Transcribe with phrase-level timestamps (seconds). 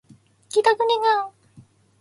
[0.49, 1.31] 帰宅時間